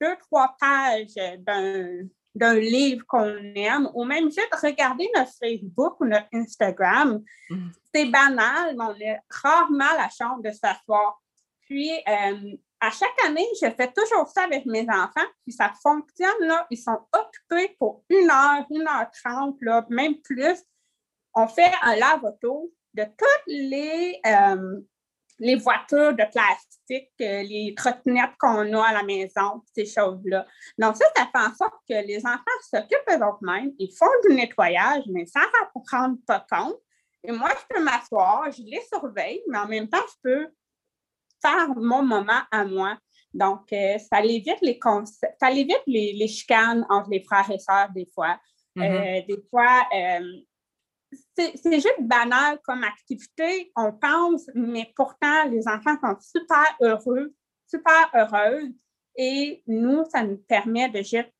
[0.00, 6.04] deux, trois pages d'un d'un livre qu'on aime ou même juste regarder notre Facebook ou
[6.04, 7.22] notre Instagram.
[7.48, 7.70] Mm.
[7.92, 11.20] C'est banal, mais on a rarement la chance de s'asseoir.
[11.62, 16.46] Puis, euh, à chaque année, je fais toujours ça avec mes enfants, puis ça fonctionne,
[16.46, 16.66] là.
[16.70, 20.58] Ils sont occupés pour une heure, une heure trente, là, même plus.
[21.34, 24.80] On fait un lave-auto de toutes les, euh,
[25.38, 30.46] les voitures de plastique, euh, les trottinettes qu'on a à la maison, ces choses-là.
[30.78, 35.04] Donc, ça, ça fait en sorte que les enfants s'occupent eux-mêmes, ils font du nettoyage,
[35.06, 36.80] mais sans en prendre pas compte.
[37.22, 40.48] Et moi, je peux m'asseoir, je les surveille, mais en même temps, je peux
[41.42, 42.98] faire mon moment à moi.
[43.32, 44.78] Donc, euh, ça évite les
[45.38, 48.38] ça évite les, les chicanes entre les frères et sœurs des fois.
[48.78, 50.40] Euh, des fois, euh,
[51.36, 57.34] c'est c'est juste banal comme activité, on pense, mais pourtant, les enfants sont super heureux,
[57.66, 58.72] super heureuses.
[59.16, 61.32] Et nous, ça nous permet de juste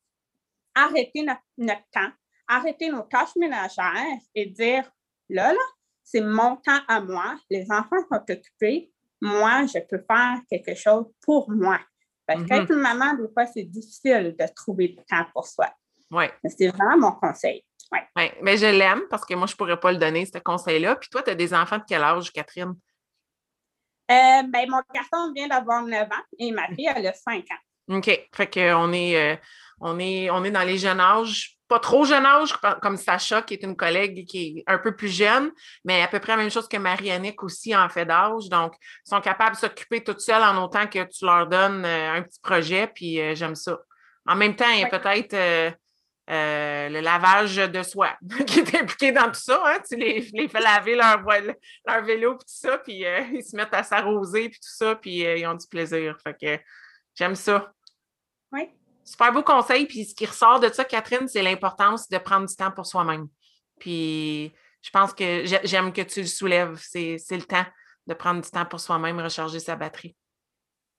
[0.74, 2.10] arrêter notre, temps,
[2.48, 4.90] arrêter nos tâches ménagères et dire,
[5.28, 5.58] là, là,
[6.02, 11.06] c'est mon temps à moi, les enfants sont occupés, moi, je peux faire quelque chose
[11.22, 11.78] pour moi.
[12.26, 12.74] Parce qu'avec mm-hmm.
[12.74, 15.68] une maman, des fois, c'est difficile de trouver du temps pour soi.
[16.10, 16.24] Oui.
[16.44, 17.64] C'est vraiment mon conseil.
[18.16, 18.32] Ouais.
[18.42, 20.96] Mais je l'aime parce que moi, je ne pourrais pas le donner, ce conseil-là.
[20.96, 22.74] Puis toi, tu as des enfants de quel âge, Catherine?
[24.10, 27.62] Euh, ben, mon garçon vient d'avoir 9 ans et ma fille, elle a 5 ans.
[27.90, 28.28] OK.
[28.34, 29.36] Fait qu'on est, euh,
[29.80, 33.54] on est, on est dans les jeunes âges, pas trop jeune âge, comme Sacha, qui
[33.54, 35.50] est une collègue qui est un peu plus jeune,
[35.84, 38.48] mais à peu près la même chose que Marianique aussi en fait d'âge.
[38.48, 42.14] Donc, ils sont capables de s'occuper toutes seules en autant que tu leur donnes euh,
[42.14, 43.78] un petit projet, puis j'aime ça.
[44.26, 45.76] En même temps, il y a peut-être
[46.30, 49.60] euh, le lavage de soie qui est impliqué dans tout ça.
[49.66, 49.78] Hein?
[49.88, 53.56] Tu les, les fais laver leur, leur vélo et tout ça, puis euh, ils se
[53.56, 56.16] mettent à s'arroser puis tout ça, puis euh, ils ont du plaisir.
[56.22, 56.62] Fait que
[57.16, 57.72] j'aime ça.
[58.52, 58.68] Oui.
[59.04, 59.86] Super beau conseil.
[59.86, 63.28] Puis ce qui ressort de ça, Catherine, c'est l'importance de prendre du temps pour soi-même.
[63.78, 66.78] Puis je pense que j'aime que tu le soulèves.
[66.80, 67.66] C'est le temps
[68.06, 70.16] de prendre du temps pour soi-même, recharger sa batterie.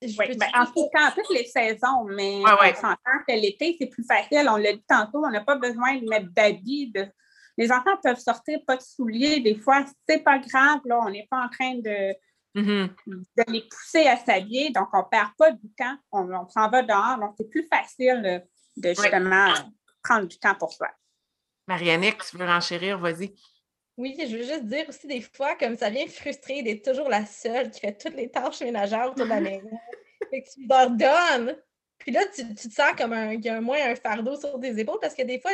[0.02, 2.96] Oui, ben, en tout cas, toutes les saisons, mais on s'entend
[3.28, 4.48] que l'été, c'est plus facile.
[4.50, 6.92] On l'a dit tantôt, on n'a pas besoin de mettre d'habits.
[7.56, 9.40] Les enfants peuvent sortir pas de souliers.
[9.40, 10.80] Des fois, c'est pas grave.
[10.86, 12.14] Là, on n'est pas en train de,
[12.54, 12.88] mm-hmm.
[13.06, 14.70] de les pousser à s'habiller.
[14.70, 15.96] Donc, on ne perd pas du temps.
[16.10, 17.18] On, s'en va dehors.
[17.18, 18.44] Donc, c'est plus facile
[18.76, 19.52] de justement
[20.02, 20.88] prendre du temps pour soi.
[21.68, 23.34] Marianne, tu veux enchérir, vas-y.
[23.96, 27.26] Oui, je veux juste dire aussi des fois, comme ça vient frustrer d'être toujours la
[27.26, 29.70] seule qui fait toutes les tâches ménagères autour de la maison.
[30.30, 31.56] fait que tu leur donnes.
[31.98, 34.76] Puis là, tu, te sens comme un, il y a moins un fardeau sur tes
[34.78, 35.52] épaules parce que des fois,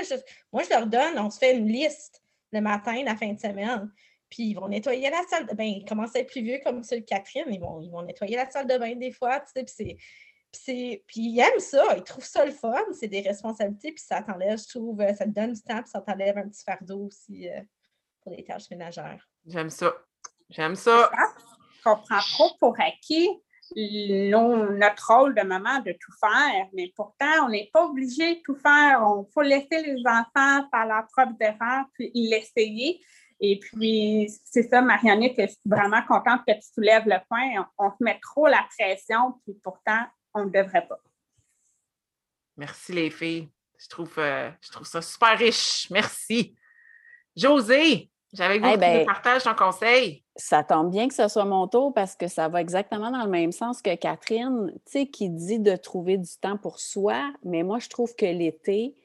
[0.52, 3.90] moi, je leur donne, on se fait une liste le matin, la fin de semaine.
[4.30, 5.64] Puis ils vont nettoyer la salle de bain.
[5.64, 7.46] Ils commencent à être plus vieux comme celui de Catherine.
[7.48, 9.40] Ils vont, ils vont nettoyer la salle de bain des fois.
[9.40, 9.96] Tu sais,
[10.52, 11.84] puis, puis ils aiment ça.
[11.96, 12.82] Ils trouvent ça le fun.
[12.92, 13.92] C'est des responsabilités.
[13.92, 15.80] Puis ça t'enlève, je trouve, ça te donne du temps.
[15.80, 17.48] Puis ça t'enlève un petit fardeau aussi.
[17.48, 17.60] Euh,
[18.30, 19.26] des tâches ménagères.
[19.46, 19.94] J'aime ça.
[20.50, 21.10] J'aime ça.
[21.84, 23.30] On prend trop pour acquis
[23.76, 28.54] notre rôle de maman de tout faire, mais pourtant, on n'est pas obligé de tout
[28.54, 29.00] faire.
[29.02, 33.00] Il faut laisser les enfants faire leurs propres erreurs, puis l'essayer.
[33.40, 37.68] Et puis, c'est ça, Marianne, que je suis vraiment contente que tu soulèves le point.
[37.78, 40.98] On, se met trop la pression, puis pourtant, on ne devrait pas.
[42.56, 43.48] Merci les filles.
[43.78, 45.88] Je trouve, euh, je trouve ça super riche.
[45.90, 46.56] Merci.
[47.36, 50.24] José, j'avais beaucoup de partage ton conseil.
[50.34, 53.30] Ça tombe bien que ce soit mon tour parce que ça va exactement dans le
[53.30, 57.62] même sens que Catherine, tu sais, qui dit de trouver du temps pour soi, mais
[57.62, 58.96] moi, je trouve que l'été,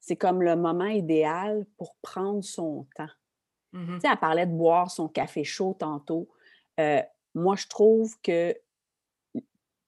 [0.00, 3.10] c'est comme le moment idéal pour prendre son temps.
[3.72, 3.94] Mm-hmm.
[3.94, 6.28] Tu sais, elle parlait de boire son café chaud tantôt.
[6.80, 7.02] Euh,
[7.34, 8.54] moi, je trouve que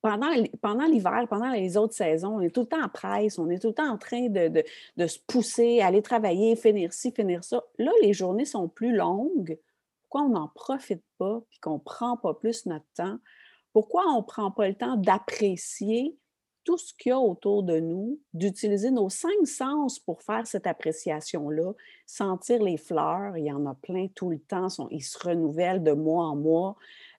[0.05, 3.59] pendant, l'hiver, pendant les autres saisons, on est tout le temps en presse, on est
[3.59, 4.63] tout le temps en train de,
[5.07, 7.65] se pousser, aller travailler, finir ci, finir ça.
[7.79, 9.59] Là, les journées sont plus longues.
[10.03, 13.19] Pourquoi on n'en profite pas et qu'on ne prend pas plus notre temps?
[13.73, 16.19] Pourquoi on ne prend pas le temps d'apprécier
[16.65, 20.67] tout ce qu'il y a autour de nous, d'utiliser nos cinq sens pour faire cette
[20.67, 21.73] appréciation-là,
[22.07, 25.93] sentir les fleurs, il y en a plein tout le temps, ils se renouvellent de
[25.93, 26.77] mois en mois,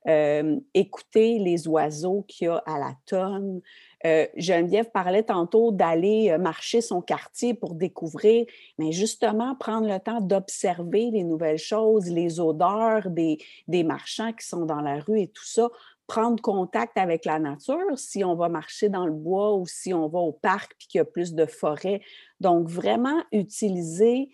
[0.08, 3.62] euh, écouter les oiseaux qu'il y a à la tonne.
[4.06, 8.46] Euh, Geneviève parlait tantôt d'aller euh, marcher son quartier pour découvrir,
[8.78, 14.46] mais justement prendre le temps d'observer les nouvelles choses, les odeurs des, des marchands qui
[14.46, 15.70] sont dans la rue et tout ça,
[16.08, 20.08] prendre contact avec la nature si on va marcher dans le bois ou si on
[20.08, 22.02] va au parc puis qu'il y a plus de forêt.
[22.40, 24.30] Donc, vraiment utiliser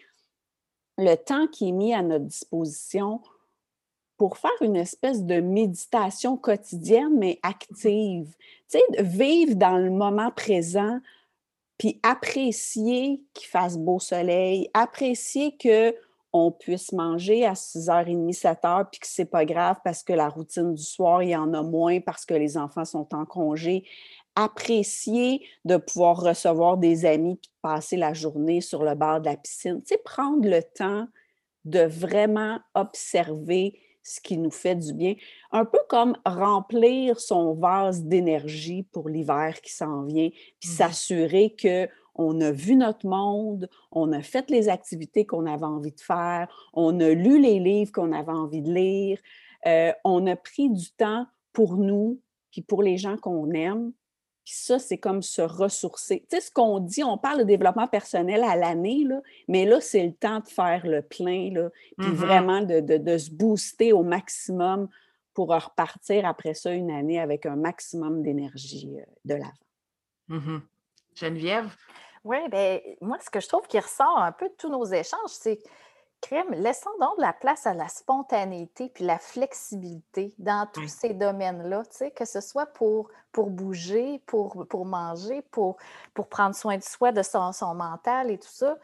[0.98, 3.22] le temps qui est mis à notre disposition
[4.18, 8.36] pour faire une espèce de méditation quotidienne, mais active.
[8.70, 11.00] Tu sais, vivre dans le moment présent,
[11.80, 15.96] puis apprécier qu'il fasse beau soleil, apprécier que
[16.34, 20.74] on puisse manger à 6h30, 7h, puis que c'est pas grave parce que la routine
[20.74, 23.84] du soir, il y en a moins parce que les enfants sont en congé.
[24.36, 29.36] Apprécier de pouvoir recevoir des amis puis passer la journée sur le bord de la
[29.36, 29.82] piscine.
[29.82, 31.08] Tu sais, prendre le temps
[31.66, 35.16] de vraiment observer ce qui nous fait du bien.
[35.52, 41.56] Un peu comme remplir son vase d'énergie pour l'hiver qui s'en vient, puis mmh s'assurer
[41.56, 41.88] que
[42.22, 46.48] on a vu notre monde, on a fait les activités qu'on avait envie de faire,
[46.74, 49.20] on a lu les livres qu'on avait envie de lire,
[49.68, 52.20] euh, on a pris du temps pour nous,
[52.52, 53.92] puis pour les gens qu'on aime,
[54.44, 56.26] puis ça, c'est comme se ressourcer.
[56.30, 59.06] Tu sais, ce qu'on dit, on parle de développement personnel à l'année,
[59.48, 62.14] mais là, c'est le temps de faire le plein, là, puis mm-hmm.
[62.14, 64.90] vraiment de, se booster au maximum
[65.34, 69.52] pour repartir après ça une année avec un maximum d'énergie euh, de l'avant.
[70.30, 70.62] Mm-hmm.
[71.16, 71.76] Geneviève?
[72.24, 75.30] Oui, bien, moi, ce que je trouve qui ressort un peu de tous nos échanges,
[75.30, 75.60] c'est
[76.22, 81.16] crème, laissons donc de la place à la spontanéité puis la flexibilité dans tous ces
[81.16, 85.78] domaines-là, tu sais, que ce soit pour, pour bouger, pour, pour manger, pour,
[86.14, 88.78] pour prendre soin de soi, de son, son mental et tout ça.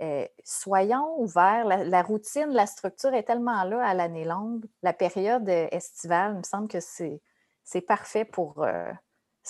[0.00, 1.64] Euh, soyons ouverts.
[1.66, 4.64] La, routine, la structure est tellement là à l'année longue.
[4.82, 7.20] La période estivale, il me semble que c'est,
[7.62, 8.90] c'est parfait pour euh,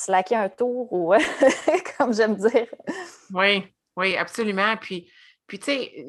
[0.01, 1.15] slacker un tour ou,
[1.99, 2.67] comme j'aime dire.
[3.33, 3.65] Oui,
[3.97, 4.77] oui, absolument.
[4.77, 5.11] Puis,
[5.47, 6.07] puis tu sais,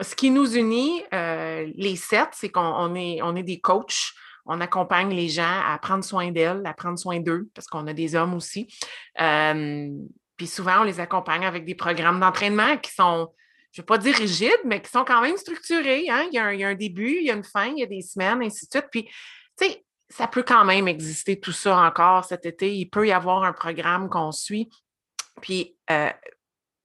[0.00, 4.12] ce qui nous unit, euh, les sept, c'est qu'on est, on est des coachs.
[4.46, 7.92] On accompagne les gens à prendre soin d'elles, à prendre soin d'eux, parce qu'on a
[7.92, 8.74] des hommes aussi.
[9.14, 13.30] puis souvent, on les accompagne avec des programmes d'entraînement qui sont
[13.72, 16.08] je ne vais pas dire rigides, mais qui sont quand même structurés.
[16.08, 16.26] Hein?
[16.32, 18.42] Il, y a un, début, il y a une fin, il y a des semaines,
[18.42, 18.88] ainsi de suite.
[18.90, 22.76] Puis, tu sais, ça peut quand même exister tout ça encore cet été.
[22.76, 24.68] Il peut y avoir un programme qu'on suit.
[25.40, 26.10] Puis, euh,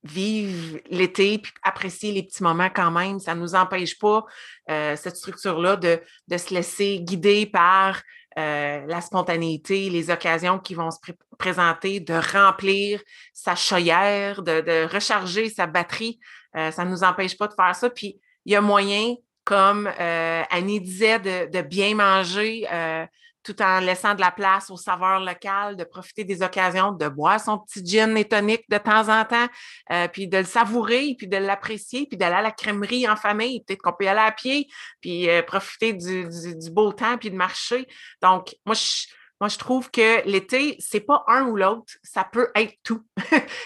[0.04, 3.20] vivre l'été, puis apprécier les petits moments quand même.
[3.20, 4.24] Ça ne nous empêche pas,
[4.70, 8.04] euh, cette structure-là, de, de, se laisser guider par
[8.38, 11.00] euh, la spontanéité, les occasions qui vont se
[11.40, 13.02] présenter, de remplir
[13.34, 16.20] sa chaudière, de, recharger sa batterie.
[16.54, 17.90] Ça ne nous empêche pas de faire ça.
[17.90, 22.68] Puis il y a moyen, comme euh, Annie disait, de, bien manger
[23.44, 27.40] tout en laissant de la place aux saveurs locales, de profiter des occasions, de boire
[27.40, 29.48] son petit gin et de temps en temps,
[30.12, 33.64] puis de le savourer, puis de l'apprécier, puis d'aller à la crèmerie en famille.
[33.64, 34.68] Peut-être qu'on peut y aller à pied,
[35.00, 37.88] puis profiter du, du, beau temps, puis de marcher.
[38.20, 39.06] Donc, moi, je
[39.42, 43.06] moi, je trouve que l'été, c'est pas un ou l'autre, ça peut être tout.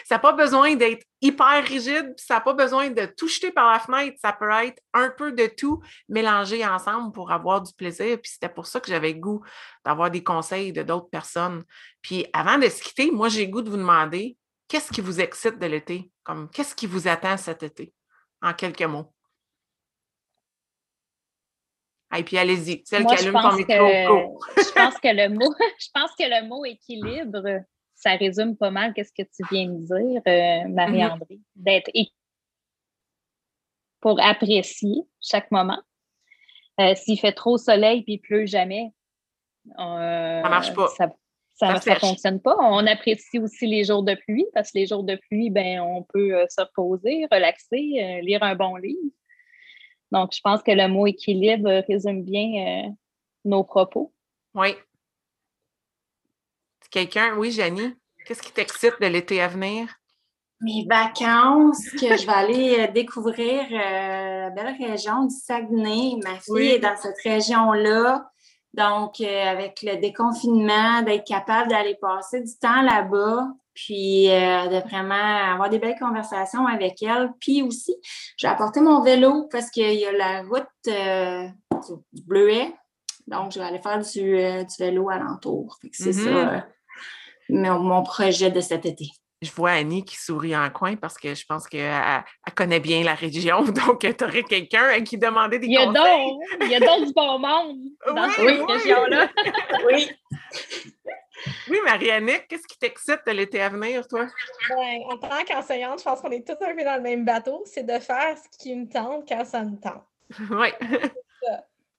[0.06, 3.72] ça n'a pas besoin d'être hyper rigide, ça n'a pas besoin de tout jeter par
[3.72, 8.20] la fenêtre, ça peut être un peu de tout mélangé ensemble pour avoir du plaisir.
[8.20, 9.44] Puis c'était pour ça que j'avais goût
[9.86, 11.64] d'avoir des conseils de d'autres personnes.
[12.02, 15.60] Puis avant de se quitter, moi, j'ai goût de vous demander qu'est-ce qui vous excite
[15.60, 16.12] de l'été?
[16.24, 17.94] Comme qu'est-ce qui vous attend cet été?
[18.42, 19.14] En quelques mots.
[22.18, 24.40] Et puis allez-y, celle qui allume ton micro.
[24.58, 28.94] je pense que le mot, je pense que le mot équilibre, ça résume pas mal
[28.94, 31.42] qu'est-ce que tu viens de dire, euh, Marie-André, mm-hmm.
[31.56, 31.92] d'être
[34.00, 35.80] pour apprécier chaque moment.
[36.80, 38.94] Euh, s'il fait trop soleil puis il pleut jamais,
[39.78, 40.88] euh, ça marche pas.
[40.88, 42.56] Ça, ne fonctionne pas.
[42.58, 46.04] On apprécie aussi les jours de pluie parce que les jours de pluie, ben, on
[46.04, 49.12] peut se reposer, relaxer, lire un bon livre.
[50.12, 52.90] Donc, je pense que le mot équilibre résume bien euh,
[53.46, 54.14] nos propos.
[54.56, 54.76] Oui.
[56.90, 57.96] Quelqu'un, oui, Janie,
[58.26, 59.88] qu'est-ce qui t'excite de l'été à venir?
[60.62, 66.20] Mes vacances, que je vais aller euh, découvrir euh, la belle région du Saguenay.
[66.24, 68.30] Ma fille est dans cette région-là.
[68.74, 73.48] Donc, avec le déconfinement, d'être capable d'aller passer du temps là-bas,
[73.86, 77.32] puis euh, de vraiment avoir des belles conversations avec elle.
[77.40, 77.96] Puis aussi,
[78.38, 81.48] j'ai apporté mon vélo parce qu'il y a la route euh,
[82.12, 82.74] du Bleuet.
[83.28, 85.78] Donc, je vais aller faire du, euh, vélo alentour.
[85.94, 86.60] C'est mm-hmm.
[86.60, 86.66] ça
[87.50, 89.08] mon, projet de cet été.
[89.42, 92.24] Je vois Annie qui sourit en coin parce que je pense qu'elle
[92.56, 93.64] connaît bien la région.
[93.64, 96.34] Donc, tu aurais quelqu'un qui demandait des il y a conseils.
[96.62, 99.30] il y a donc du bon monde dans cette région-là.
[99.88, 100.12] oui.
[101.70, 104.28] Oui, Marianne, qu'est-ce qui t'excite de l'été à venir, toi?
[104.70, 107.64] Ben, en tant qu'enseignante, je pense qu'on est tous un peu dans le même bateau.
[107.66, 110.04] C'est de faire ce qui me tente quand ça me tente.
[110.52, 110.70] Oui.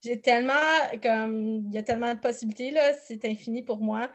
[0.03, 0.55] J'ai tellement,
[1.03, 4.09] comme, il y a tellement de possibilités, là, c'est infini pour moi.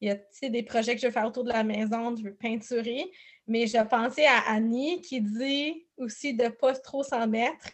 [0.00, 2.34] Il y a des projets que je veux faire autour de la maison, je veux
[2.34, 3.10] peinturer,
[3.46, 7.70] mais j'ai pensé à Annie qui dit aussi de ne pas trop s'en mettre,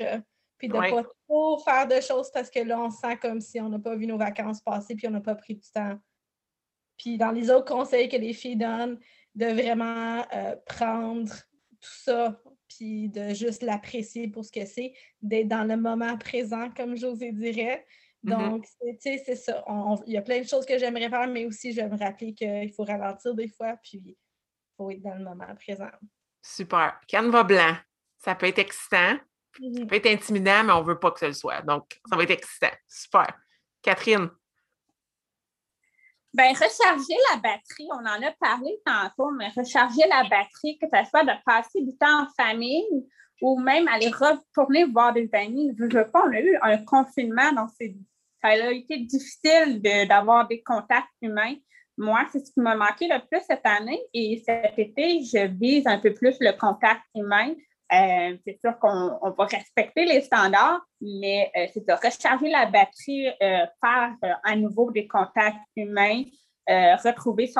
[0.59, 3.61] puis de ne pas trop faire de choses parce que là, on sent comme si
[3.61, 5.99] on n'a pas vu nos vacances passer puis on n'a pas pris du temps
[6.97, 8.99] puis dans les autres conseils que les filles donnent,
[9.35, 11.33] de vraiment euh, prendre
[11.81, 16.71] tout ça, puis de juste l'apprécier pour ce que c'est, d'être dans le moment présent,
[16.71, 17.87] comme José dirait.
[18.25, 18.31] Mm-hmm.
[18.31, 19.65] Donc, tu sais, c'est ça.
[20.07, 22.33] Il y a plein de choses que j'aimerais faire, mais aussi, je vais me rappeler
[22.35, 24.17] qu'il faut ralentir des fois, puis il
[24.77, 25.91] faut être dans le moment présent.
[26.43, 27.01] Super.
[27.09, 27.75] Canva blanc,
[28.19, 29.87] ça peut être excitant, ça mm-hmm.
[29.87, 31.63] peut être intimidant, mais on ne veut pas que ce le soit.
[31.63, 32.75] Donc, ça va être excitant.
[32.88, 33.27] Super.
[33.83, 34.31] Catherine,
[36.35, 41.09] Bien, recharger la batterie, on en a parlé tantôt, mais recharger la batterie, que ce
[41.09, 43.07] soit de passer du temps en famille
[43.41, 45.71] ou même aller retourner voir des amis.
[45.79, 50.61] Je veux pas, on a eu un confinement, donc ça a été difficile d'avoir des
[50.61, 51.55] contacts humains.
[51.97, 55.87] Moi, c'est ce qui m'a manqué le plus cette année et cet été, je vise
[55.87, 57.55] un peu plus le contact humain.
[57.93, 63.29] Euh, c'est sûr qu'on va respecter les standards, mais euh, c'est de recharger la batterie,
[63.29, 66.25] euh, faire à nouveau des contacts humains,
[66.67, 67.53] retrouver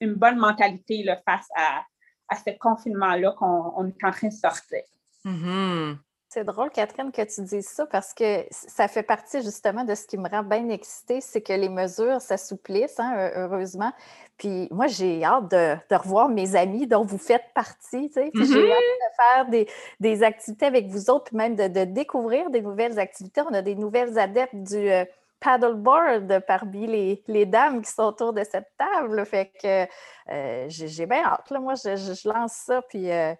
[0.00, 1.84] une bonne mentalité face à,
[2.28, 4.82] à ce confinement-là qu'on est en train de sortir.
[5.26, 5.98] Mm-hmm.
[6.32, 10.06] C'est drôle, Catherine, que tu dises ça parce que ça fait partie justement de ce
[10.06, 13.92] qui me rend bien excitée, c'est que les mesures s'assouplissent, hein, heureusement.
[14.38, 18.12] Puis moi, j'ai hâte de, revoir mes amis dont vous faites partie.
[18.14, 18.70] J'ai mm-hmm.
[18.70, 19.66] hâte de faire
[19.98, 23.40] des, activités avec vous autres, puis même de, découvrir des nouvelles activités.
[23.40, 25.04] On a des nouvelles adeptes du euh,
[25.40, 29.26] paddleboard parmi les, les, dames qui sont autour de cette table.
[29.26, 29.84] Fait que
[30.32, 31.50] euh, j'ai bien hâte.
[31.50, 31.58] Là.
[31.58, 33.32] Moi, je, lance ça, puis euh,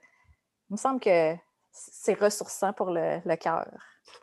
[0.71, 1.37] il me semble que
[1.73, 3.67] c'est ressourçant pour le, cœur.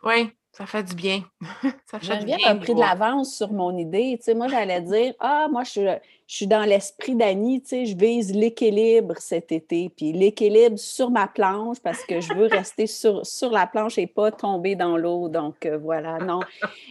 [0.04, 1.24] Oui, ça fait du bien.
[1.86, 4.20] ça fait Geneviève a pris de l'avance sur mon idée.
[4.24, 7.86] Tu moi, j'allais dire Ah, moi, je suis, je suis dans l'esprit d'Annie, tu sais,
[7.86, 9.90] je vise l'équilibre cet été.
[9.96, 14.08] Puis l'équilibre sur ma planche parce que je veux rester sur, sur la planche et
[14.08, 15.30] pas tomber dans l'eau.
[15.30, 16.42] Donc, euh, voilà, non.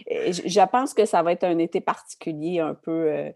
[0.09, 3.11] Je, pense que ça va être un été particulier, un peu.
[3.11, 3.31] Euh,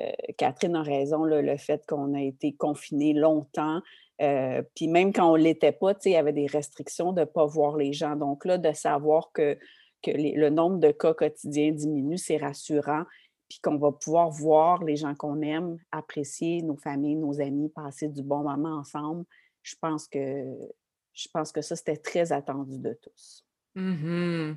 [0.00, 3.80] euh, Catherine a raison, le fait qu'on a été confiné longtemps.
[4.20, 7.26] Euh, puis même quand on ne l'était pas, il y avait des restrictions de ne
[7.26, 8.16] pas voir les gens.
[8.16, 9.56] Donc là, de savoir que,
[10.02, 13.04] que le nombre de cas quotidiens diminue, c'est rassurant.
[13.48, 18.08] Puis qu'on va pouvoir voir les gens qu'on aime, apprécier nos familles, nos amis, passer
[18.08, 19.24] du bon moment ensemble.
[19.62, 20.44] Je pense que,
[21.14, 23.44] je pense que ça, c'était très attendu de tous.
[23.74, 24.54] Mmh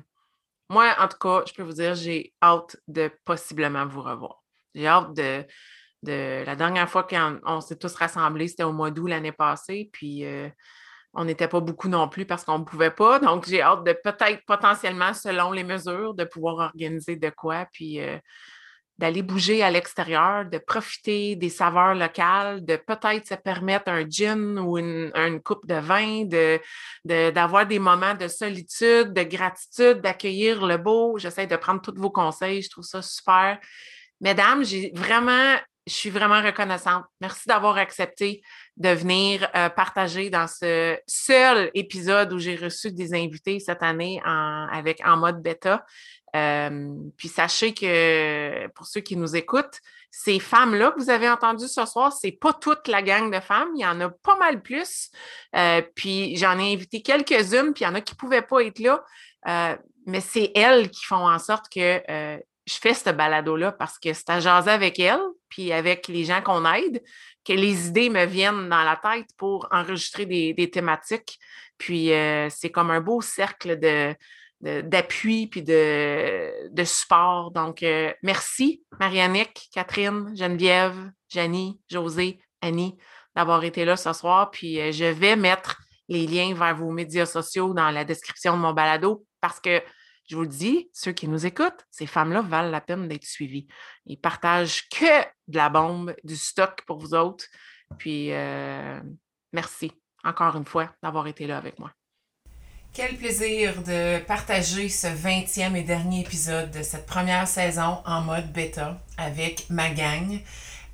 [0.68, 4.42] Moi, en tout cas, je peux vous dire, j'ai hâte de possiblement vous revoir.
[4.74, 5.44] J'ai hâte de,
[6.02, 10.24] de la dernière fois qu'on s'est tous rassemblés, c'était au mois d'août l'année passée, puis
[10.24, 10.48] euh,
[11.14, 13.18] on n'était pas beaucoup non plus parce qu'on ne pouvait pas.
[13.18, 18.00] Donc, j'ai hâte de peut-être potentiellement, selon les mesures, de pouvoir organiser de quoi, puis
[18.00, 18.18] euh,
[18.98, 24.58] d'aller bouger à l'extérieur, de profiter des saveurs locales, de peut-être se permettre un gin
[24.58, 26.60] ou une, coupe de vin, de,
[27.30, 31.18] d'avoir des moments de solitude, de gratitude, d'accueillir le beau.
[31.18, 33.58] J'essaie de prendre tous vos conseils, je trouve ça super.
[34.20, 35.56] Mesdames, j'ai vraiment
[35.86, 37.04] je suis vraiment reconnaissante.
[37.20, 38.42] Merci d'avoir accepté
[38.76, 44.20] de venir euh, partager dans ce seul épisode où j'ai reçu des invités cette année
[44.24, 45.84] en, avec, en mode bêta.
[46.34, 49.80] Euh, puis sachez que pour ceux qui nous écoutent,
[50.10, 53.70] ces femmes-là que vous avez entendues ce soir, c'est pas toute la gang de femmes,
[53.74, 55.10] il y en a pas mal plus.
[55.56, 58.60] Euh, puis j'en ai invité quelques-unes, puis il y en a qui ne pouvaient pas
[58.60, 59.04] être là.
[60.06, 64.30] mais c'est elles qui font en sorte que je fais ce balado-là parce que c'est
[64.30, 67.02] à jaser avec elle, puis avec les gens qu'on aide,
[67.44, 71.38] que les idées me viennent dans la tête pour enregistrer des, thématiques.
[71.78, 74.14] Puis euh, c'est comme un beau cercle de,
[74.82, 77.50] d'appui puis de, de, support.
[77.50, 82.96] Donc, euh, merci, Marianique, Catherine, Geneviève, Janie, José, Annie,
[83.34, 84.50] d'avoir été là ce soir.
[84.52, 88.62] Puis euh, je vais mettre les liens vers vos médias sociaux dans la description de
[88.62, 89.82] mon balado parce que
[90.32, 93.66] je vous le dis, ceux qui nous écoutent, ces femmes-là valent la peine d'être suivies.
[94.06, 97.44] Ils partagent que de la bombe, du stock pour vous autres.
[97.98, 98.98] Puis, euh,
[99.52, 99.92] merci
[100.24, 101.92] encore une fois d'avoir été là avec moi.
[102.94, 108.50] Quel plaisir de partager ce 20e et dernier épisode de cette première saison en mode
[108.54, 110.40] bêta avec ma gang,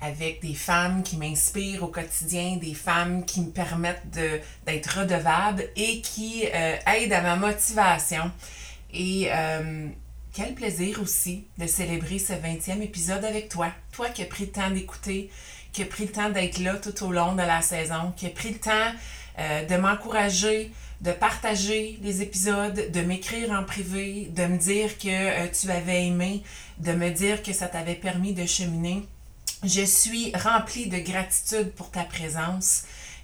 [0.01, 4.09] avec des femmes qui m'inspirent au quotidien, des femmes qui me permettent
[4.65, 8.33] d'être redevable et qui euh, aident à ma motivation.
[8.93, 9.87] Et euh,
[10.33, 13.71] quel plaisir aussi de célébrer ce 20e épisode avec toi.
[13.91, 15.29] Toi qui as pris le temps d'écouter,
[15.71, 18.31] qui as pris le temps d'être là tout au long de la saison, qui as
[18.31, 18.91] pris le temps
[19.39, 20.71] euh, de m'encourager,
[21.01, 26.07] de partager les épisodes, de m'écrire en privé, de me dire que euh, tu avais
[26.07, 26.43] aimé,
[26.79, 29.03] de me dire que ça t'avait permis de cheminer.
[29.63, 32.83] Je suis remplie de gratitude pour ta présence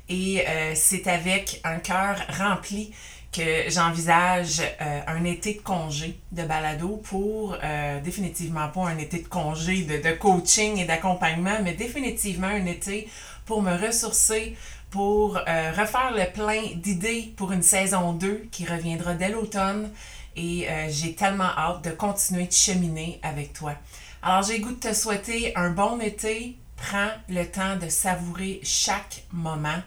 [0.09, 0.45] et
[0.75, 2.91] c'est avec un cœur rempli
[3.35, 9.19] que j'envisage euh, un été de congé de balado pour euh, définitivement pas un été
[9.19, 13.09] de congé de, coaching et d'accompagnement, mais définitivement un été
[13.45, 14.55] pour me ressourcer,
[14.89, 19.91] pour euh, refaire le plein d'idées pour une saison 2 qui reviendra dès l'automne.
[20.37, 23.73] Et j'ai tellement hâte de continuer de cheminer avec toi.
[24.21, 26.57] Alors j'ai goût de te souhaiter un bon été.
[26.75, 29.81] Prends le temps de savourer chaque moment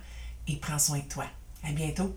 [0.48, 1.26] et prends soin de toi.
[1.62, 2.16] À bientôt.